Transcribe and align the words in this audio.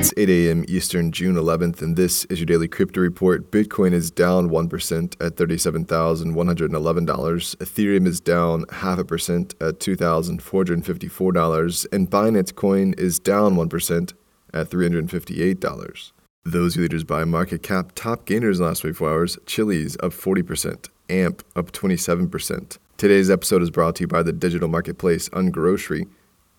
It's 0.00 0.14
8 0.16 0.30
a.m. 0.30 0.64
Eastern, 0.66 1.12
June 1.12 1.34
11th, 1.34 1.82
and 1.82 1.94
this 1.94 2.24
is 2.30 2.38
your 2.38 2.46
daily 2.46 2.68
crypto 2.68 3.02
report. 3.02 3.50
Bitcoin 3.50 3.92
is 3.92 4.10
down 4.10 4.48
1% 4.48 5.14
at 5.20 5.36
$37,111. 5.36 7.56
Ethereum 7.56 8.06
is 8.06 8.18
down 8.18 8.64
half 8.72 8.98
a 8.98 9.04
percent 9.04 9.54
at 9.60 9.78
$2,454. 9.78 11.86
And 11.92 12.10
Binance 12.10 12.54
Coin 12.54 12.94
is 12.94 13.18
down 13.18 13.56
1% 13.56 14.14
at 14.54 14.70
$358. 14.70 16.12
Those 16.46 16.78
leaders 16.78 17.04
by 17.04 17.24
market 17.24 17.62
cap 17.62 17.92
top 17.94 18.24
gainers 18.24 18.56
in 18.56 18.62
the 18.62 18.68
last 18.68 18.80
24 18.80 19.10
hours 19.10 19.36
Chiliz 19.44 19.98
up 20.02 20.12
40%, 20.12 20.88
AMP 21.10 21.42
up 21.54 21.72
27%. 21.72 22.78
Today's 22.96 23.28
episode 23.28 23.60
is 23.60 23.70
brought 23.70 23.96
to 23.96 24.04
you 24.04 24.08
by 24.08 24.22
the 24.22 24.32
digital 24.32 24.68
marketplace 24.68 25.28
Ungrocery. 25.28 26.08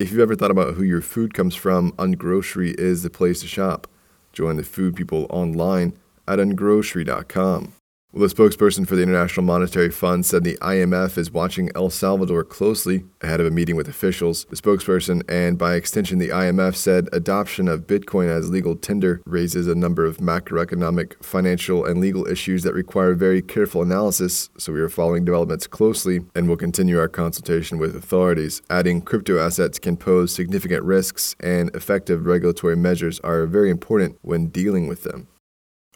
If 0.01 0.09
you've 0.09 0.19
ever 0.19 0.35
thought 0.35 0.49
about 0.49 0.73
who 0.73 0.81
your 0.81 1.01
food 1.01 1.35
comes 1.35 1.53
from, 1.53 1.91
Ungrocery 1.91 2.73
is 2.79 3.03
the 3.03 3.11
place 3.11 3.41
to 3.41 3.47
shop. 3.47 3.85
Join 4.33 4.57
the 4.57 4.63
food 4.63 4.95
people 4.95 5.27
online 5.29 5.93
at 6.27 6.39
ungrocery.com. 6.39 7.73
Well, 8.13 8.27
the 8.27 8.35
spokesperson 8.35 8.85
for 8.85 8.97
the 8.97 9.03
International 9.03 9.45
Monetary 9.45 9.89
Fund 9.89 10.25
said 10.25 10.43
the 10.43 10.57
IMF 10.57 11.17
is 11.17 11.31
watching 11.31 11.69
El 11.75 11.89
Salvador 11.89 12.43
closely 12.43 13.05
ahead 13.21 13.39
of 13.39 13.45
a 13.45 13.51
meeting 13.51 13.77
with 13.77 13.87
officials. 13.87 14.43
The 14.49 14.57
spokesperson, 14.57 15.23
and 15.29 15.57
by 15.57 15.75
extension 15.75 16.19
the 16.19 16.27
IMF, 16.27 16.75
said 16.75 17.07
adoption 17.13 17.69
of 17.69 17.87
Bitcoin 17.87 18.27
as 18.27 18.49
legal 18.49 18.75
tender 18.75 19.21
raises 19.25 19.65
a 19.65 19.75
number 19.75 20.03
of 20.03 20.17
macroeconomic, 20.17 21.23
financial, 21.23 21.85
and 21.85 22.01
legal 22.01 22.27
issues 22.27 22.63
that 22.63 22.73
require 22.73 23.13
very 23.13 23.41
careful 23.41 23.81
analysis, 23.81 24.49
so 24.57 24.73
we 24.73 24.81
are 24.81 24.89
following 24.89 25.23
developments 25.23 25.65
closely 25.65 26.19
and 26.35 26.49
will 26.49 26.57
continue 26.57 26.99
our 26.99 27.07
consultation 27.07 27.77
with 27.77 27.95
authorities. 27.95 28.61
Adding 28.69 29.03
crypto 29.03 29.39
assets 29.39 29.79
can 29.79 29.95
pose 29.95 30.35
significant 30.35 30.83
risks, 30.83 31.33
and 31.39 31.73
effective 31.73 32.25
regulatory 32.25 32.75
measures 32.75 33.21
are 33.21 33.45
very 33.45 33.69
important 33.69 34.17
when 34.21 34.47
dealing 34.47 34.87
with 34.87 35.03
them. 35.03 35.29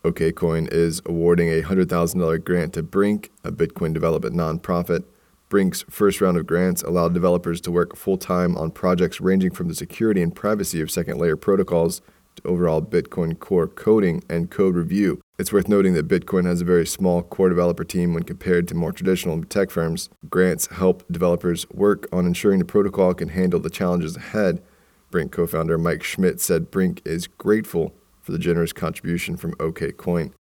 OKCoin 0.03 0.71
is 0.71 1.01
awarding 1.05 1.49
a 1.49 1.63
$100,000 1.63 2.43
grant 2.43 2.73
to 2.73 2.83
Brink, 2.83 3.31
a 3.43 3.51
Bitcoin 3.51 3.93
development 3.93 4.35
nonprofit. 4.35 5.03
Brink's 5.49 5.83
first 5.89 6.21
round 6.21 6.37
of 6.37 6.45
grants 6.45 6.83
allowed 6.83 7.13
developers 7.13 7.61
to 7.61 7.71
work 7.71 7.95
full 7.95 8.17
time 8.17 8.57
on 8.57 8.71
projects 8.71 9.21
ranging 9.21 9.51
from 9.51 9.67
the 9.67 9.75
security 9.75 10.21
and 10.21 10.35
privacy 10.35 10.81
of 10.81 10.91
second 10.91 11.17
layer 11.19 11.35
protocols 11.35 12.01
to 12.35 12.47
overall 12.47 12.81
Bitcoin 12.81 13.37
core 13.39 13.67
coding 13.67 14.23
and 14.29 14.51
code 14.51 14.75
review. 14.75 15.21
It's 15.37 15.53
worth 15.53 15.67
noting 15.67 15.93
that 15.93 16.07
Bitcoin 16.07 16.45
has 16.45 16.61
a 16.61 16.65
very 16.65 16.85
small 16.85 17.23
core 17.23 17.49
developer 17.49 17.83
team 17.83 18.13
when 18.13 18.23
compared 18.23 18.67
to 18.67 18.75
more 18.75 18.91
traditional 18.91 19.43
tech 19.43 19.69
firms. 19.69 20.09
Grants 20.29 20.67
help 20.67 21.03
developers 21.11 21.69
work 21.69 22.07
on 22.11 22.25
ensuring 22.25 22.59
the 22.59 22.65
protocol 22.65 23.13
can 23.13 23.29
handle 23.29 23.59
the 23.59 23.69
challenges 23.69 24.15
ahead. 24.15 24.61
Brink 25.11 25.31
co 25.31 25.47
founder 25.47 25.77
Mike 25.77 26.03
Schmidt 26.03 26.41
said 26.41 26.71
Brink 26.71 27.01
is 27.05 27.27
grateful 27.27 27.93
for 28.25 28.31
the 28.31 28.39
generous 28.39 28.73
contribution 28.73 29.37
from 29.37 29.53
OKCoin. 29.53 30.33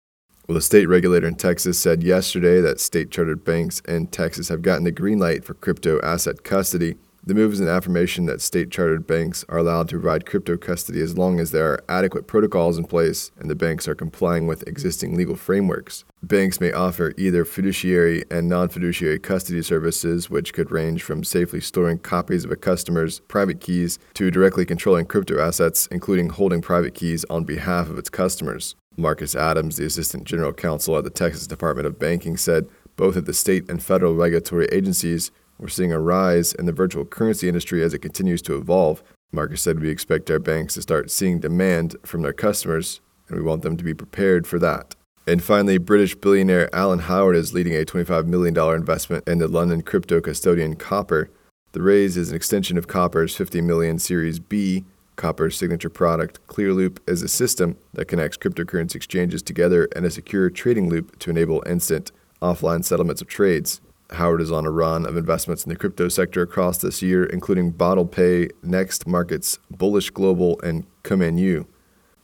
Well, 0.48 0.56
the 0.56 0.62
state 0.62 0.88
regulator 0.88 1.28
in 1.28 1.36
Texas 1.36 1.78
said 1.78 2.02
yesterday 2.02 2.62
that 2.62 2.80
state 2.80 3.12
chartered 3.12 3.44
banks 3.44 3.82
in 3.82 4.08
Texas 4.08 4.48
have 4.48 4.62
gotten 4.62 4.86
the 4.86 4.92
green 4.92 5.20
light 5.20 5.44
for 5.44 5.54
crypto 5.54 6.00
asset 6.02 6.44
custody. 6.44 6.96
The 7.26 7.34
move 7.34 7.54
is 7.54 7.62
an 7.62 7.70
affirmation 7.70 8.26
that 8.26 8.42
state 8.42 8.70
chartered 8.70 9.08
banks 9.08 9.46
are 9.48 9.58
allowed 9.58 9.88
to 9.88 9.96
provide 9.98 10.26
crypto 10.26 10.58
custody 10.58 11.00
as 11.00 11.18
long 11.18 11.40
as 11.40 11.52
there 11.52 11.72
are 11.72 11.84
adequate 11.88 12.28
protocols 12.28 12.78
in 12.78 12.84
place 12.84 13.32
and 13.40 13.50
the 13.50 13.56
banks 13.56 13.88
are 13.88 13.96
complying 13.96 14.46
with 14.46 14.68
existing 14.68 15.16
legal 15.16 15.38
frameworks. 15.38 16.04
Banks 16.22 16.60
may 16.60 16.74
offer 16.74 17.14
either 17.16 17.46
fiduciary 17.46 18.26
and 18.30 18.50
non 18.50 18.68
fiduciary 18.68 19.20
custody 19.20 19.62
services, 19.62 20.30
which 20.30 20.52
could 20.52 20.70
range 20.70 21.02
from 21.02 21.24
safely 21.24 21.62
storing 21.62 22.00
copies 22.00 22.44
of 22.44 22.52
a 22.52 22.58
customer's 22.58 23.22
private 23.22 23.62
keys 23.62 24.00
to 24.16 24.30
directly 24.30 24.66
controlling 24.66 25.06
crypto 25.06 25.40
assets, 25.40 25.88
including 25.92 26.28
holding 26.28 26.62
private 26.62 26.94
keys 26.94 27.24
on 27.30 27.46
behalf 27.46 27.90
of 27.90 27.98
its 27.98 28.10
customers. 28.10 28.76
Marcus 28.98 29.34
Adams, 29.34 29.78
the 29.78 29.86
Assistant 29.86 30.26
General 30.26 30.52
Counsel 30.52 30.98
at 30.98 31.06
the 31.06 31.10
Texas 31.10 31.48
Department 31.48 31.88
of 31.88 31.98
Banking, 31.98 32.36
said 32.36 32.68
both 32.98 33.16
at 33.16 33.26
the 33.26 33.34
state 33.34 33.70
and 33.70 33.82
federal 33.82 34.14
regulatory 34.14 34.68
agencies 34.74 35.32
we're 35.60 35.68
seeing 35.68 35.92
a 35.92 36.00
rise 36.00 36.54
in 36.54 36.66
the 36.66 36.72
virtual 36.72 37.06
currency 37.06 37.48
industry 37.48 37.84
as 37.84 37.94
it 37.94 38.00
continues 38.00 38.42
to 38.44 38.56
evolve. 38.56 39.04
Marcus 39.32 39.62
said 39.62 39.80
we 39.80 39.90
expect 39.90 40.30
our 40.30 40.40
banks 40.40 40.76
to 40.76 40.82
start 40.82 41.10
seeing 41.10 41.40
demand 41.40 41.96
from 42.04 42.22
their 42.22 42.34
customers, 42.34 43.02
and 43.28 43.38
we 43.38 43.44
want 43.44 43.62
them 43.62 43.78
to 43.78 43.84
be 43.84 43.94
prepared 43.94 44.46
for 44.46 44.60
that. 44.60 44.96
And 45.26 45.42
finally, 45.42 45.78
British 45.78 46.16
billionaire 46.16 46.74
Alan 46.76 47.00
Howard 47.00 47.36
is 47.36 47.54
leading 47.54 47.74
a 47.74 47.86
$25 47.86 48.26
million 48.26 48.58
investment 48.76 49.28
in 49.28 49.38
the 49.38 49.48
London 49.48 49.82
crypto 49.82 50.20
custodian 50.20 50.76
Copper. 50.76 51.30
The 51.72 51.82
raise 51.82 52.18
is 52.18 52.30
an 52.30 52.36
extension 52.36 52.78
of 52.78 52.88
Copper's 52.88 53.36
50 53.36 53.62
million 53.62 54.00
Series 54.00 54.40
B. 54.40 54.84
Copper's 55.16 55.58
signature 55.58 55.90
product, 55.90 56.46
Clearloop, 56.48 56.98
is 57.08 57.22
a 57.22 57.28
system 57.28 57.78
that 57.94 58.08
connects 58.08 58.38
cryptocurrency 58.38 58.96
exchanges 58.96 59.42
together 59.42 59.86
in 59.96 60.04
a 60.04 60.12
secure 60.12 60.50
trading 60.50 60.90
loop 60.90 61.18
to 61.20 61.30
enable 61.30 61.64
instant 61.66 62.12
offline 62.42 62.84
settlements 62.84 63.22
of 63.22 63.28
trades. 63.28 63.80
Howard 64.12 64.42
is 64.42 64.52
on 64.52 64.66
a 64.66 64.72
run 64.72 65.06
of 65.06 65.18
investments 65.18 65.64
in 65.64 65.70
the 65.70 65.76
crypto 65.76 66.08
sector 66.08 66.42
across 66.42 66.78
this 66.78 67.02
year, 67.02 67.26
including 67.26 67.74
Bottlepay, 67.74 68.52
Next 68.62 69.08
Markets, 69.08 69.60
Bullish 69.72 70.12
Global, 70.12 70.60
and 70.62 70.86
Komainu. 71.04 71.66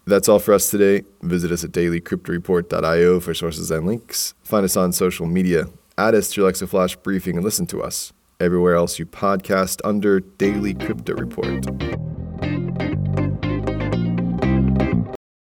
That's 0.05 0.29
all 0.29 0.39
for 0.39 0.53
us 0.53 0.69
today. 0.69 1.03
Visit 1.21 1.51
us 1.51 1.63
at 1.63 1.71
dailycryptoreport.io 1.71 3.19
for 3.19 3.33
sources 3.33 3.71
and 3.71 3.85
links. 3.85 4.33
Find 4.43 4.65
us 4.65 4.75
on 4.75 4.91
social 4.91 5.25
media. 5.25 5.65
Add 5.97 6.15
us 6.15 6.31
to 6.31 6.41
your 6.41 6.45
Alexa 6.45 6.67
Flash 6.67 6.95
briefing 6.95 7.35
and 7.35 7.43
listen 7.43 7.67
to 7.67 7.83
us 7.83 8.13
everywhere 8.39 8.75
else 8.75 8.99
you 8.99 9.05
podcast 9.05 9.81
under 9.83 10.19
Daily 10.19 10.73
Crypto 10.73 11.13
Report. 11.13 11.98